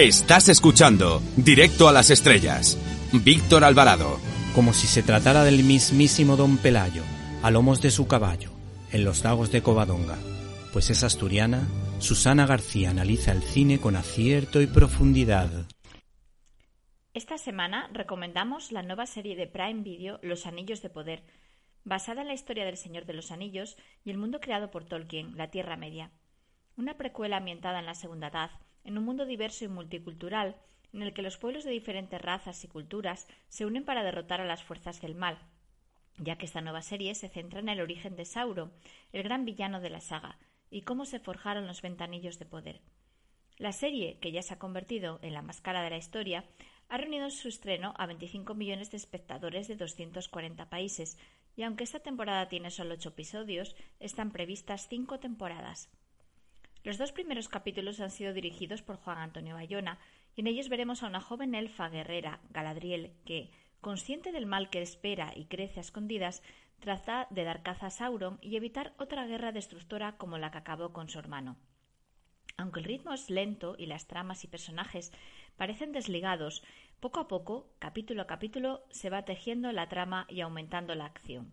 Estás 0.00 0.48
escuchando 0.48 1.20
Directo 1.36 1.88
a 1.88 1.92
las 1.92 2.10
Estrellas. 2.10 2.78
Víctor 3.12 3.64
Alvarado. 3.64 4.20
Como 4.54 4.72
si 4.72 4.86
se 4.86 5.02
tratara 5.02 5.42
del 5.42 5.64
mismísimo 5.64 6.36
Don 6.36 6.56
Pelayo, 6.56 7.02
a 7.42 7.50
lomos 7.50 7.82
de 7.82 7.90
su 7.90 8.06
caballo, 8.06 8.52
en 8.92 9.04
los 9.04 9.24
lagos 9.24 9.50
de 9.50 9.60
Covadonga. 9.60 10.16
Pues 10.72 10.90
es 10.90 11.02
asturiana, 11.02 11.66
Susana 11.98 12.46
García 12.46 12.90
analiza 12.90 13.32
el 13.32 13.42
cine 13.42 13.80
con 13.80 13.96
acierto 13.96 14.62
y 14.62 14.68
profundidad. 14.68 15.50
Esta 17.12 17.36
semana 17.36 17.90
recomendamos 17.92 18.70
la 18.70 18.84
nueva 18.84 19.04
serie 19.04 19.34
de 19.34 19.48
Prime 19.48 19.82
Video 19.82 20.20
Los 20.22 20.46
Anillos 20.46 20.80
de 20.80 20.90
Poder, 20.90 21.24
basada 21.82 22.20
en 22.20 22.28
la 22.28 22.34
historia 22.34 22.64
del 22.64 22.76
Señor 22.76 23.04
de 23.04 23.14
los 23.14 23.32
Anillos 23.32 23.76
y 24.04 24.10
el 24.10 24.18
mundo 24.18 24.38
creado 24.38 24.70
por 24.70 24.84
Tolkien, 24.84 25.36
la 25.36 25.50
Tierra 25.50 25.76
Media. 25.76 26.12
Una 26.76 26.96
precuela 26.96 27.38
ambientada 27.38 27.80
en 27.80 27.86
la 27.86 27.96
Segunda 27.96 28.28
Edad, 28.28 28.50
en 28.84 28.98
un 28.98 29.04
mundo 29.04 29.26
diverso 29.26 29.64
y 29.64 29.68
multicultural, 29.68 30.56
en 30.92 31.02
el 31.02 31.12
que 31.12 31.22
los 31.22 31.36
pueblos 31.36 31.64
de 31.64 31.70
diferentes 31.70 32.20
razas 32.20 32.64
y 32.64 32.68
culturas 32.68 33.28
se 33.48 33.66
unen 33.66 33.84
para 33.84 34.02
derrotar 34.02 34.40
a 34.40 34.46
las 34.46 34.62
fuerzas 34.62 35.00
del 35.00 35.14
mal, 35.14 35.38
ya 36.18 36.36
que 36.36 36.46
esta 36.46 36.60
nueva 36.60 36.82
serie 36.82 37.14
se 37.14 37.28
centra 37.28 37.60
en 37.60 37.68
el 37.68 37.80
origen 37.80 38.16
de 38.16 38.24
Sauron, 38.24 38.72
el 39.12 39.22
gran 39.22 39.44
villano 39.44 39.80
de 39.80 39.90
la 39.90 40.00
saga, 40.00 40.38
y 40.70 40.82
cómo 40.82 41.04
se 41.04 41.20
forjaron 41.20 41.66
los 41.66 41.82
ventanillos 41.82 42.38
de 42.38 42.46
poder. 42.46 42.80
La 43.56 43.72
serie, 43.72 44.18
que 44.20 44.32
ya 44.32 44.42
se 44.42 44.54
ha 44.54 44.58
convertido 44.58 45.18
en 45.22 45.34
la 45.34 45.42
máscara 45.42 45.82
de 45.82 45.90
la 45.90 45.96
historia, 45.96 46.44
ha 46.88 46.96
reunido 46.96 47.24
en 47.24 47.30
su 47.30 47.48
estreno 47.48 47.92
a 47.98 48.06
25 48.06 48.54
millones 48.54 48.90
de 48.90 48.96
espectadores 48.96 49.68
de 49.68 49.76
240 49.76 50.70
países, 50.70 51.18
y 51.56 51.64
aunque 51.64 51.84
esta 51.84 52.00
temporada 52.00 52.48
tiene 52.48 52.70
solo 52.70 52.94
ocho 52.94 53.10
episodios, 53.10 53.74
están 53.98 54.30
previstas 54.30 54.86
cinco 54.88 55.18
temporadas. 55.18 55.90
Los 56.84 56.96
dos 56.96 57.12
primeros 57.12 57.48
capítulos 57.48 58.00
han 58.00 58.10
sido 58.10 58.32
dirigidos 58.32 58.82
por 58.82 58.96
Juan 58.96 59.18
Antonio 59.18 59.54
Bayona, 59.54 59.98
y 60.36 60.40
en 60.42 60.46
ellos 60.46 60.68
veremos 60.68 61.02
a 61.02 61.08
una 61.08 61.20
joven 61.20 61.54
elfa 61.54 61.88
guerrera, 61.88 62.40
Galadriel, 62.50 63.12
que, 63.24 63.50
consciente 63.80 64.32
del 64.32 64.46
mal 64.46 64.70
que 64.70 64.80
espera 64.80 65.32
y 65.34 65.46
crece 65.46 65.80
a 65.80 65.82
escondidas, 65.82 66.42
trata 66.78 67.26
de 67.30 67.44
dar 67.44 67.62
caza 67.62 67.86
a 67.86 67.90
Sauron 67.90 68.38
y 68.40 68.56
evitar 68.56 68.94
otra 68.98 69.26
guerra 69.26 69.52
destructora 69.52 70.16
como 70.16 70.38
la 70.38 70.50
que 70.50 70.58
acabó 70.58 70.92
con 70.92 71.08
su 71.08 71.18
hermano. 71.18 71.56
Aunque 72.56 72.80
el 72.80 72.86
ritmo 72.86 73.12
es 73.12 73.30
lento 73.30 73.76
y 73.78 73.86
las 73.86 74.06
tramas 74.06 74.44
y 74.44 74.48
personajes 74.48 75.12
parecen 75.56 75.92
desligados, 75.92 76.62
poco 77.00 77.20
a 77.20 77.28
poco, 77.28 77.70
capítulo 77.78 78.22
a 78.22 78.26
capítulo, 78.26 78.84
se 78.90 79.10
va 79.10 79.24
tejiendo 79.24 79.70
la 79.72 79.88
trama 79.88 80.26
y 80.28 80.40
aumentando 80.40 80.94
la 80.94 81.06
acción. 81.06 81.52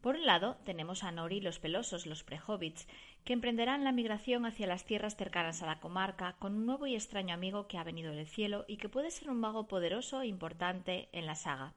Por 0.00 0.16
un 0.16 0.24
lado, 0.24 0.56
tenemos 0.64 1.04
a 1.04 1.12
Nori 1.12 1.40
los 1.40 1.58
Pelosos, 1.58 2.06
los 2.06 2.24
prehobbits, 2.24 2.88
que 3.24 3.32
emprenderán 3.32 3.84
la 3.84 3.92
migración 3.92 4.46
hacia 4.46 4.66
las 4.66 4.84
tierras 4.84 5.16
cercanas 5.16 5.62
a 5.62 5.66
la 5.66 5.80
comarca 5.80 6.36
con 6.38 6.54
un 6.54 6.66
nuevo 6.66 6.86
y 6.86 6.94
extraño 6.94 7.34
amigo 7.34 7.66
que 7.66 7.78
ha 7.78 7.84
venido 7.84 8.12
del 8.12 8.26
cielo 8.26 8.64
y 8.66 8.76
que 8.78 8.88
puede 8.88 9.10
ser 9.10 9.30
un 9.30 9.40
mago 9.40 9.68
poderoso 9.68 10.22
e 10.22 10.26
importante 10.26 11.08
en 11.12 11.26
la 11.26 11.34
saga. 11.34 11.74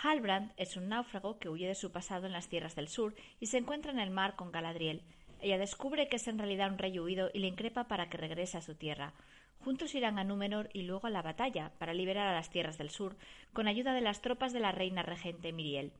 Halbrand 0.00 0.52
es 0.56 0.76
un 0.76 0.88
náufrago 0.88 1.38
que 1.38 1.48
huye 1.48 1.66
de 1.66 1.74
su 1.74 1.90
pasado 1.90 2.26
en 2.26 2.32
las 2.32 2.48
tierras 2.48 2.76
del 2.76 2.88
sur 2.88 3.14
y 3.40 3.46
se 3.46 3.58
encuentra 3.58 3.90
en 3.90 3.98
el 3.98 4.10
mar 4.10 4.36
con 4.36 4.52
Galadriel. 4.52 5.02
Ella 5.40 5.58
descubre 5.58 6.08
que 6.08 6.16
es 6.16 6.28
en 6.28 6.38
realidad 6.38 6.70
un 6.70 6.78
rey 6.78 6.98
huido 6.98 7.30
y 7.32 7.40
le 7.40 7.48
increpa 7.48 7.88
para 7.88 8.08
que 8.08 8.16
regrese 8.16 8.58
a 8.58 8.62
su 8.62 8.74
tierra. 8.74 9.14
Juntos 9.60 9.94
irán 9.94 10.18
a 10.18 10.24
Númenor 10.24 10.68
y 10.72 10.82
luego 10.82 11.08
a 11.08 11.10
la 11.10 11.22
batalla 11.22 11.72
para 11.78 11.94
liberar 11.94 12.28
a 12.28 12.34
las 12.34 12.50
tierras 12.50 12.78
del 12.78 12.90
sur, 12.90 13.16
con 13.52 13.66
ayuda 13.66 13.92
de 13.92 14.00
las 14.00 14.20
tropas 14.20 14.52
de 14.52 14.60
la 14.60 14.70
reina 14.70 15.02
regente 15.02 15.52
Miriel. 15.52 15.92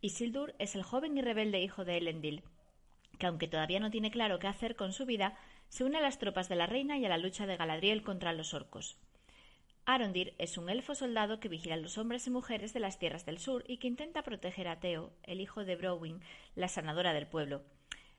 Isildur 0.00 0.54
es 0.58 0.76
el 0.76 0.84
joven 0.84 1.16
y 1.16 1.22
rebelde 1.22 1.60
hijo 1.60 1.84
de 1.84 1.96
Elendil, 1.96 2.44
que 3.18 3.26
aunque 3.26 3.48
todavía 3.48 3.80
no 3.80 3.90
tiene 3.90 4.10
claro 4.10 4.38
qué 4.38 4.46
hacer 4.46 4.76
con 4.76 4.92
su 4.92 5.06
vida, 5.06 5.36
se 5.68 5.84
une 5.84 5.98
a 5.98 6.00
las 6.00 6.18
tropas 6.18 6.48
de 6.48 6.56
la 6.56 6.66
reina 6.66 6.98
y 6.98 7.04
a 7.04 7.08
la 7.08 7.18
lucha 7.18 7.46
de 7.46 7.56
Galadriel 7.56 8.02
contra 8.02 8.32
los 8.32 8.54
orcos. 8.54 8.98
Arondir 9.84 10.34
es 10.38 10.58
un 10.58 10.68
elfo 10.68 10.96
soldado 10.96 11.38
que 11.38 11.48
vigila 11.48 11.74
a 11.74 11.78
los 11.78 11.96
hombres 11.96 12.26
y 12.26 12.30
mujeres 12.30 12.72
de 12.72 12.80
las 12.80 12.98
tierras 12.98 13.24
del 13.24 13.38
sur 13.38 13.64
y 13.68 13.76
que 13.78 13.86
intenta 13.86 14.22
proteger 14.22 14.66
a 14.66 14.80
Teo, 14.80 15.12
el 15.22 15.40
hijo 15.40 15.64
de 15.64 15.76
Browin, 15.76 16.20
la 16.56 16.66
sanadora 16.66 17.14
del 17.14 17.28
pueblo. 17.28 17.62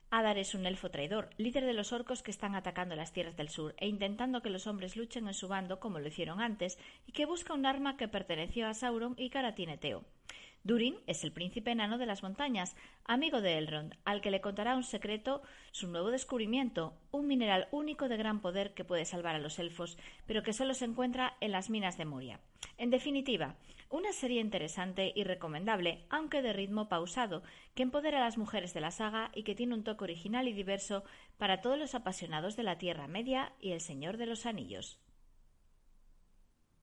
Adar 0.09 0.37
es 0.37 0.55
un 0.55 0.65
elfo 0.65 0.89
traidor, 0.89 1.29
líder 1.35 1.65
de 1.65 1.73
los 1.73 1.91
orcos 1.91 2.23
que 2.23 2.31
están 2.31 2.55
atacando 2.55 2.95
las 2.95 3.11
tierras 3.11 3.35
del 3.35 3.49
sur 3.49 3.75
e 3.77 3.89
intentando 3.89 4.41
que 4.41 4.49
los 4.49 4.65
hombres 4.65 4.95
luchen 4.95 5.27
en 5.27 5.33
su 5.33 5.49
bando 5.49 5.81
como 5.81 5.99
lo 5.99 6.07
hicieron 6.07 6.39
antes 6.39 6.79
y 7.05 7.11
que 7.11 7.25
busca 7.25 7.53
un 7.53 7.65
arma 7.65 7.97
que 7.97 8.07
perteneció 8.07 8.67
a 8.67 8.73
Sauron 8.73 9.15
y 9.17 9.29
que 9.29 9.37
ahora 9.37 9.53
tiene 9.53 9.77
Teo. 9.77 10.05
Durin 10.67 10.97
es 11.07 11.23
el 11.23 11.31
príncipe 11.31 11.71
enano 11.71 11.97
de 11.97 12.05
las 12.05 12.23
montañas, 12.23 12.75
amigo 13.05 13.39
de 13.39 13.57
Elrond, 13.57 13.95
al 14.03 14.19
que 14.19 14.31
le 14.31 14.41
contará 14.41 14.75
un 14.75 14.83
secreto, 14.83 15.41
su 15.71 15.87
nuevo 15.87 16.11
descubrimiento, 16.11 16.93
un 17.09 17.25
mineral 17.25 17.69
único 17.71 18.09
de 18.09 18.17
gran 18.17 18.41
poder 18.41 18.73
que 18.73 18.83
puede 18.83 19.05
salvar 19.05 19.33
a 19.33 19.39
los 19.39 19.59
elfos, 19.59 19.97
pero 20.25 20.43
que 20.43 20.51
solo 20.51 20.73
se 20.73 20.83
encuentra 20.83 21.37
en 21.39 21.53
las 21.53 21.69
minas 21.69 21.97
de 21.97 22.03
Moria. 22.03 22.41
En 22.77 22.89
definitiva, 22.89 23.55
una 23.89 24.11
serie 24.11 24.41
interesante 24.41 25.13
y 25.15 25.23
recomendable, 25.23 26.03
aunque 26.09 26.41
de 26.41 26.51
ritmo 26.51 26.89
pausado, 26.89 27.43
que 27.73 27.83
empodera 27.83 28.17
a 28.17 28.25
las 28.25 28.37
mujeres 28.37 28.73
de 28.73 28.81
la 28.81 28.91
saga 28.91 29.31
y 29.33 29.43
que 29.43 29.55
tiene 29.55 29.73
un 29.73 29.85
toque 29.85 30.03
original 30.03 30.49
y 30.49 30.51
diverso 30.51 31.05
para 31.37 31.61
todos 31.61 31.79
los 31.79 31.95
apasionados 31.95 32.57
de 32.57 32.63
la 32.63 32.77
Tierra 32.77 33.07
Media 33.07 33.53
y 33.61 33.71
el 33.71 33.79
Señor 33.79 34.17
de 34.17 34.25
los 34.25 34.45
Anillos. 34.45 34.99